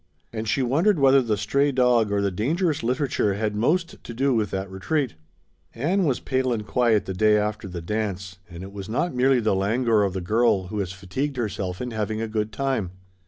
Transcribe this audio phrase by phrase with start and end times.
[0.33, 4.33] And she wondered whether the stray dog or the dangerous literature had most to do
[4.33, 5.13] with that retreat.
[5.75, 9.39] Ann was pale and quiet the day after the dance, and it was not merely
[9.39, 12.93] the languor of the girl who has fatigued herself in having a good time.